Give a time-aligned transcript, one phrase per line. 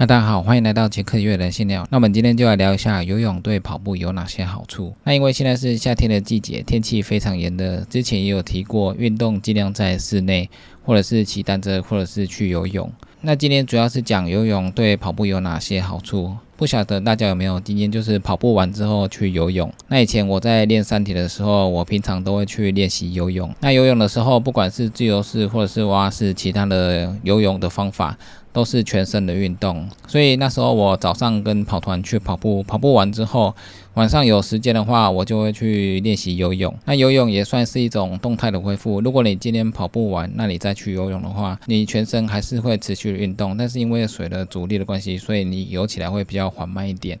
[0.00, 1.84] 嗨，大家好，欢迎来到杰克月人信聊。
[1.90, 4.94] 那我们今天就来聊一下游泳对跑步有哪些好处。
[5.02, 10.48] 那因为现在是夏天的季节，天气非常炎热，之前也有提过，运动尽量在室内，
[10.84, 12.88] 或者是骑单车，或者是去游泳。
[13.22, 16.36] 那今天主要是讲游泳对跑步有哪些好处。
[16.56, 19.72] 不晓得大家有没有今天就是跑步完之后去游泳？
[19.88, 23.52] 那以前我在练三体的时候，我平常都会去练习游泳。
[23.60, 28.16] 那游泳的时候，不管是自由式或者是蛙式，其他的游泳的方法。
[28.52, 33.54] 都是全身的运动，所以那时候我早上跟跑团去跑步，跑步完之后，
[33.94, 36.74] 晚上有时间的话，我就会去练习游泳。
[36.84, 39.00] 那游泳也算是一种动态的恢复。
[39.00, 47.18] 如果你今天跑步完，那你再去游泳的话，你全身还是会持续运动，但是因为水的阻力的关系，所以你游起来会比较缓慢一点。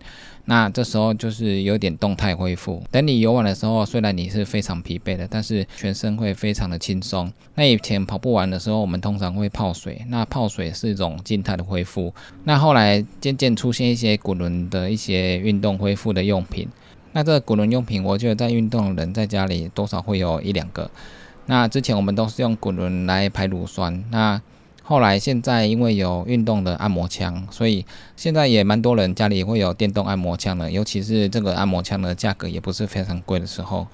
[0.50, 2.82] 那这时候就是有点动态恢复。
[2.90, 7.30] 等你游完的时候，虽然你是非常疲惫的，但是全身会非常的轻松。
[7.54, 10.00] 那以前跑步完的时候，我们通常会泡水。
[10.08, 12.14] 那泡水是一种静态的恢复。
[12.44, 16.66] 那后来渐渐出现一些滚轮的一些运动恢复的用品。
[17.12, 20.90] 那这滚轮用品，我觉得在运动的人在家里多少会有一两个。
[21.44, 24.02] 那之前我们都是用滚轮来排乳酸。
[24.10, 24.40] 那
[24.88, 27.84] 后来，现在因为有运动的按摩枪，所以
[28.16, 30.70] 现在也蛮多人家里会有电动按摩枪的。
[30.70, 33.86] 尤其是这个按摩枪的价格也不是非常贵的时候，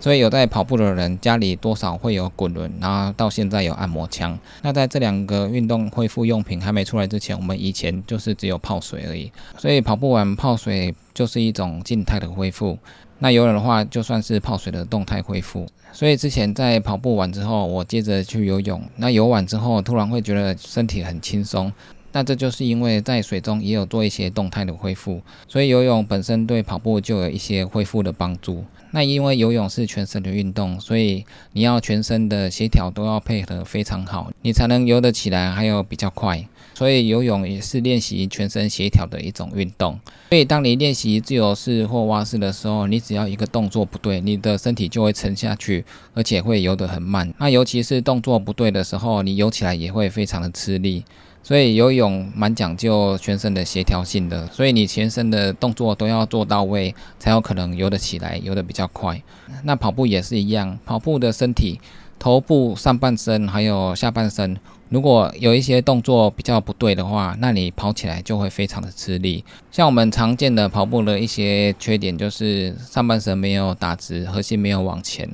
[0.00, 4.36] 所以有在跑步的人家里多少会有滚轮，然后到现在有按摩枪。
[4.62, 9.30] 那在这两个运动恢复用品还没出来之前，我们以前就是只有泡水而已。
[9.58, 12.78] 所以跑步完泡水就是一种静态的恢复。
[13.18, 15.66] 那游泳的话，就算是泡水的动态恢复。
[15.92, 18.82] 所以之前在跑步完之后，我接着去游泳。
[18.96, 21.70] 那游完之后，突然会觉得身体很轻松。
[22.12, 28.64] 那这就是因为在水中也有做一些动态的恢复，所以游泳本身对跑步就有一些恢复的帮助。
[28.92, 36.44] 那因为游泳是全身的运动，所以你要全身的协调都要配合非常好，你才能游得起来，还有比较快。
[36.74, 40.00] 所以游泳也是练习全身协调的一种运动。
[40.30, 47.32] 所以当你练习自由式或蛙式的时候，你只要一个动作不对，你的身体就会沉下去，而且会游得很慢。
[47.38, 51.04] 那尤其是动作不对的时候，你游起来也会非常的吃力。
[51.42, 59.20] 所以游泳蛮讲究全身的协调性的，所以你全身的动作都要做到位，才有可能游得起来，游得比较快。
[59.64, 61.80] 那跑步也是一样，跑步的身体。
[62.18, 64.54] 头部、上半身还有下半身，
[64.90, 69.42] 如果有一些动作比较不对的话，那你跑起来就会非常的吃力。
[69.72, 75.26] 像我们常见的跑步的一些缺点，就是上半身没有打直，核心没有往前，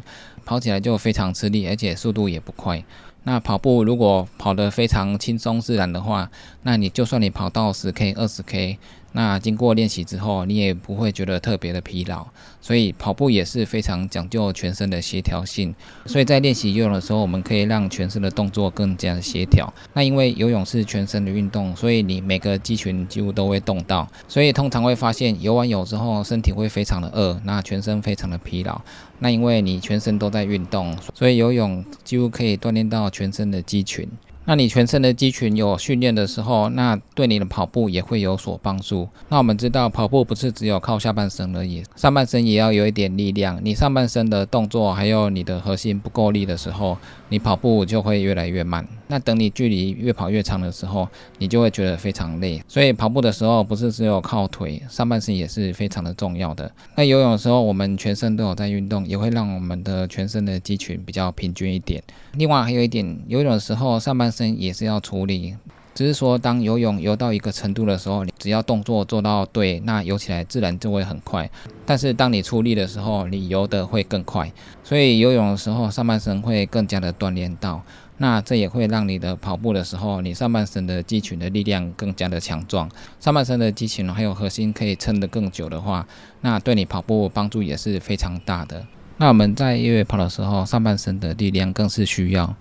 [0.44, 2.80] 跑起来就非常吃力，而且速度也不快。
[3.28, 6.30] 那跑步如果跑得非常轻松自然的话，
[6.62, 8.78] 那你就算你跑到十 K、二十 K。
[9.16, 12.26] 那经过练习之后，你也不会觉得特别的疲劳，
[12.60, 15.74] 所以跑步也是非常讲究全身的协调性。
[16.04, 19.72] 所以在练习游泳的时候，我们可以让全身的动作更加的协调。
[19.94, 28.78] 那因为游泳是全身的运动，所以你每个肌群几乎都会动到，所以通常会发现游完泳之后，身体会非常的饿，那全身非常的疲劳。
[29.20, 34.06] 那因为你全身都在运动，所以游泳几乎可以锻炼到全身的肌群。
[34.48, 39.08] 那你全身的肌群有训练的时候，那对你的跑步也会有所帮助。
[39.28, 43.58] 那我们知道，跑步不是只有靠下半身而已，上半身也要有一点力量。
[43.60, 46.96] 你上半身的动作还有你的核心不够力的时候，
[47.28, 48.86] 你跑步就会越来越慢。
[49.08, 51.08] 那等你距离越跑越长的时候，
[51.38, 52.62] 你就会觉得非常累。
[52.68, 56.70] 所以跑步的时候不是只有靠腿，上半身也是非常的重要的。
[56.94, 62.02] 那游泳的时候，我们全身都有在运动，也会让我们的全身的肌群比较平均一点。
[62.34, 65.56] 另外还有一点，游泳的时候上半身也是要处理，
[65.94, 71.50] 只是说当游泳游到一个程度的时候，你只要动作做到对，那游起来自然就会很快。
[71.86, 74.52] 但是当你出力的时候，你游的会更快。
[74.84, 77.82] 所以游泳的时候，上半身会更加的锻炼到，
[78.18, 86.06] 那这也会让你的跑步的时候，你上半身的肌群的力量更加的强壮，上半身的肌群还有核心可以撑得更久的话，
[86.42, 88.86] 那对你跑步帮助也是非常大的。
[89.18, 92.54] 那我们在越野跑的时候，上半身的力量更是需要，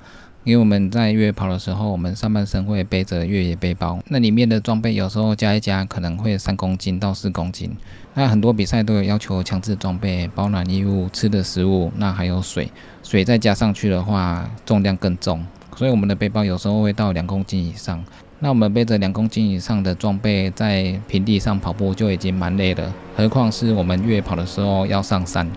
[0.46, 7.76] 因为我们在越野跑的时候，我们上半身会背着越野背包，那里面的装备有时候加一加可能会三公斤到四公斤。
[8.14, 12.72] 那很多比赛都有要求强制装备保暖衣物、吃的食物，那还有水，
[13.02, 15.44] 水再加上去的话，重量更重，
[15.76, 18.06] 所以我们的背包有时候会到两公斤以上。
[18.38, 25.50] 那我们背着两公斤以上的装备在平地上跑步就已经蛮累了，何况是我们越野跑的时候要上山。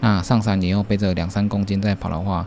[0.00, 2.44] 那上山你又背着两三公斤在跑的话，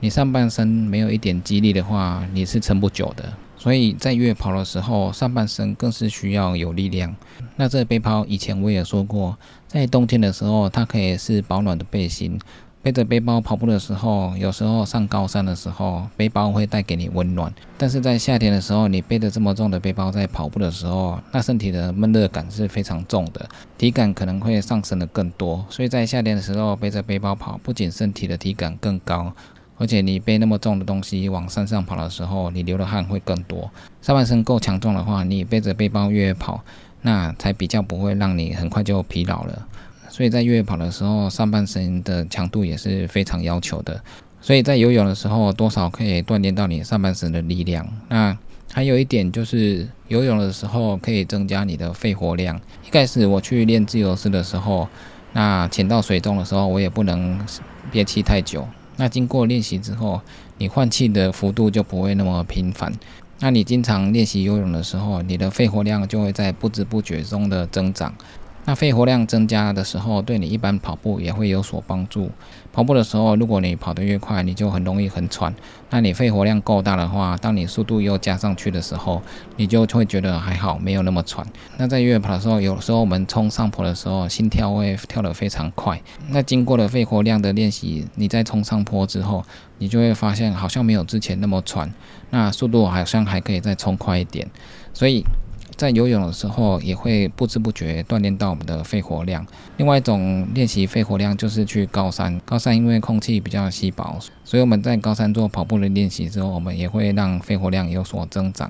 [0.00, 3.32] 你上半身没有一点肌力的话，你是撑不久的。
[3.56, 7.14] 所以在越跑的时候，上半身更是需要有力量。
[7.56, 9.36] 那这背包以前我也说过，
[9.66, 12.38] 在冬天的时候，它可以是保暖的背心。
[12.80, 17.52] 背着背包跑步的时候，有时候上高山的时候，背包会带给你温暖。
[17.76, 25.66] 但是在夏天的时候，你背着这么重的背包在跑步的时候，那身体的闷热感是非常重的，体感可能会上升的更多。
[25.68, 29.34] 所以在夏天的时候背着背包跑，不仅身体的体感更高，
[29.78, 33.70] 而且你背那么重的东西往山上跑的时候，你流的汗会更多。
[34.02, 36.62] 上半身够强壮的话，你背着背包越野跑，
[37.02, 39.66] 那才比较不会让你很快就疲劳了。
[40.08, 44.02] 所以在越野跑的时候，上半身的强度也是非常要求的。
[44.40, 47.86] 所以在游泳的时候，多少可以锻炼到你上半身的力量。
[48.08, 48.36] 那
[48.72, 52.60] 还有一点就是，游泳的时候可以增加你的肺活量。
[52.84, 54.88] 一开始我去练自由式的时候，
[55.32, 57.38] 那潜到水中的时候，我也不能
[57.92, 58.66] 憋气太久。
[58.98, 60.20] 那经过练习之后，
[60.58, 62.92] 你换气的幅度就不会那么频繁。
[63.40, 68.12] 那你经常练习游泳的时候，你的肺活量就会在不知不觉中的增长。
[68.68, 72.30] 那肺活量增加的时候，对你一般跑步也会有所帮助。
[72.70, 75.54] 跑步的时候，如果你跑得越快，你就很容易很喘。
[75.88, 79.22] 那你肺活量够大的话，当你速度又加上去的时候，
[79.56, 81.46] 你就会觉得还好，没有那么喘。
[81.78, 85.98] 那在越野跑的时候，有时候我们冲上坡的时候，心跳会跳得非常快。
[86.28, 89.42] 那经过了肺活量的练习，你在冲上坡之后，
[89.78, 91.90] 你就会发现好像没有之前那么喘，
[92.28, 94.46] 那速度好像还可以再冲快一点。
[94.92, 95.24] 所以。
[95.78, 99.46] 在游泳的时候，也会不知不觉锻炼到我们的肺活量。
[99.76, 102.38] 另外一种练习肺活量，就是去高山。
[102.44, 108.68] 高山因为空气比较稀薄，所以我们在高山做跑步的练习之后，我们也会让肺活量有所增长。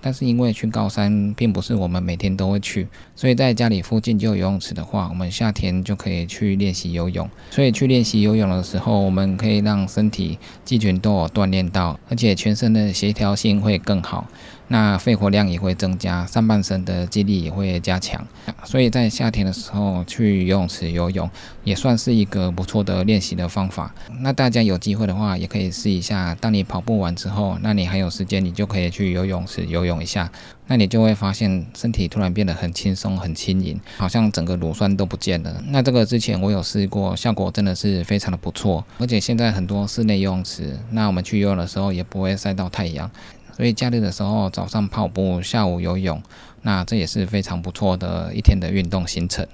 [0.00, 7.28] 但是因为去高山并不是我们每天都会去，所以在家里附近就有游泳池的话，我们夏天就可以去练习游泳。
[7.50, 14.26] 所以去练习游泳的时候，我们可以让身体肌群都有锻炼到，而且全身的协调性会更好。
[14.68, 18.26] 那肺活量也会增加，上半身的肌力也会加强，
[18.64, 21.28] 所以在夏天的时候去游泳池游泳
[21.64, 23.94] 也算是一个不错的练习的方法。
[24.20, 26.34] 那大家有机会的话，也可以试一下。
[26.34, 30.30] 当你跑步完之后，那你还有时间，你就可以去游泳池游泳一下，
[30.66, 35.62] 那你就会发现身体突然变得很轻松、很轻盈，好像整个乳酸都不见了。
[35.68, 38.84] 那这个之前我有试过，效果真的是非常的不错。
[38.98, 43.10] 而且现在很多室内游泳池，那我们去游泳的时候也不会晒到太阳。
[43.58, 46.22] 所以假日的时候，早上跑步，下午游泳，
[46.62, 49.44] 那这也是非常不错的一天的运动行程。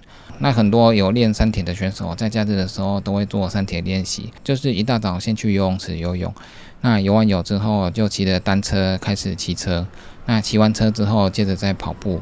[0.40, 6.34] 那很多有练山铁的选手，在假日的时候都会做山铁练习，就是一大早先去游泳池游泳，
[6.82, 9.86] 那游完泳之后就骑着单车开始骑车，
[10.26, 12.20] 那骑完车之后接着再跑步。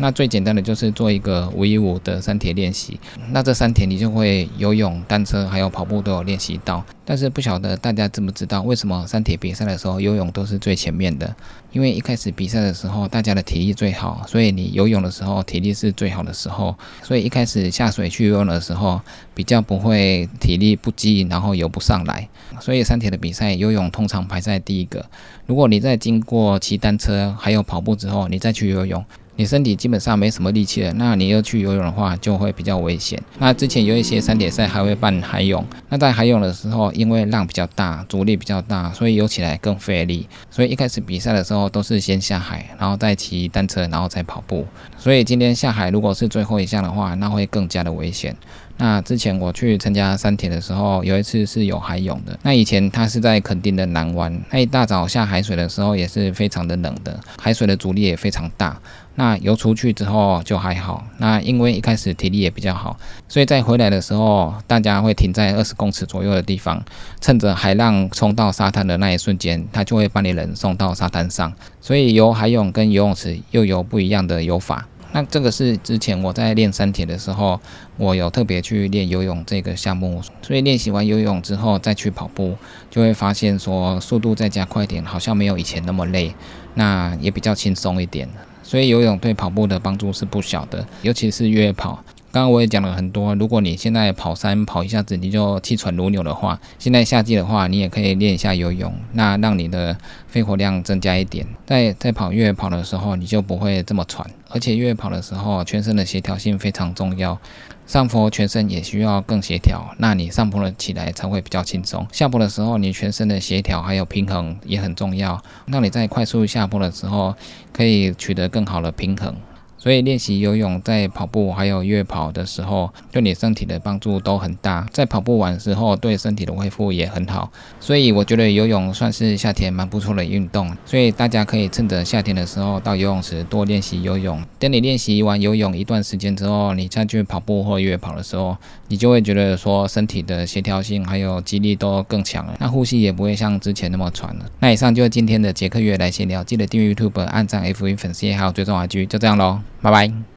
[0.00, 2.98] 那最简单的就是做一个五一五的三铁练习，
[3.32, 6.82] 那这三铁你就会游泳、单车还有跑步都有练习到。
[7.04, 11.34] 但是不晓得大家知不知道，为什么三铁比赛的时候游泳都是最前面的？
[11.72, 18.98] 因为一开始比赛的时候大家的体力最好，所以你游泳的时候体力是最好的时候，所以一开始下水去游泳的时候
[19.34, 22.26] 比较不会体力不济，然后游不上来。
[22.58, 25.04] 所以三铁的比赛游泳通常排在第一个。
[25.46, 29.04] 如果你在经过骑单车还有跑步之后，你再去游泳。
[29.40, 33.18] 你身体基本上没什么力气了，那你又去游泳的话，就会比较危险。
[33.38, 40.28] 那之前有一些山铁赛还会办海泳，那在海泳的时候，因为浪比较大，阻力比较大，所以游起来更费力。
[40.50, 44.66] 所以一开始比赛的时候都是先下海，然后再骑单车，然后再跑步。
[44.98, 48.36] 所以今天下海如果是最后一项的话，那会更加的危险。
[48.80, 52.36] 那之前我去参加山铁的时候，有一次是有海泳的。
[52.42, 58.80] 那以前它是在垦丁的南湾，那一大早下海水的时候也是非常的冷的，海水的阻力也非常大。
[59.16, 61.04] 那游出去之后就还好。
[61.18, 66.82] 那因为一开始体力也比较好，所以在回来的时候，大家会停在二十公尺左右的地方，
[67.20, 71.52] 趁着海浪冲到沙滩的那一瞬间，他就会把你人送到沙滩上。
[71.82, 74.86] 所以游海泳跟游泳池又有不一样的游法。
[75.12, 77.60] 那这个是之前我在练三铁的时候，
[77.96, 82.56] 我有特别去练游泳这个项目，所以练习完游泳之后再去跑步，
[82.90, 86.34] 就会发现说速度再加快点，好像没有以前那么累，
[86.74, 88.28] 那也比较轻松一点。
[88.62, 92.04] 所以游泳对跑步的帮助是不小的，尤其是越野跑。
[92.32, 99.96] 刚刚我也讲了很多，如果你现在跑山跑一下子你就气喘如牛的话，现在夏季的话，你也可以练一下游泳，那让你的
[100.28, 104.24] 肺活量增加一点，在在跑越野跑的时候你就不会这么喘。
[104.48, 107.36] 而且越野跑的时候，全身的协调性非常重要，
[107.84, 112.06] 上坡全身也需要更协调，那你上坡了起来才会比较轻松。
[112.12, 117.34] 下坡的时候，你全身的协调还有平衡也很重要，让你在快速下坡的时候
[117.72, 119.34] 可以取得更好的平衡。
[119.82, 124.86] 所以练习游泳在跑步还有越跑的时候，对你身体的帮助都很大。
[124.92, 127.50] 在跑步完之后，对身体的恢复也很好。
[127.80, 130.70] 所以我觉得游泳算是夏天蛮不错的运动。
[130.84, 134.38] 所以大家可以趁着夏天的时候到游泳池多练习游泳。
[134.58, 138.54] 等你练习完游泳一段时间之后，你再去跑步或越跑的时候，
[138.88, 142.54] 你就会觉得说身体的协调性还有肌力都更强了。
[142.60, 144.44] 那呼吸也不会像之前那么喘了。
[144.58, 149.60] 那以上就是今天的杰克月来闲聊，记得订阅 YouTube、按赞 FV 粉丝也好，追踪 IG，就这样喽。
[149.82, 150.24] Bye bye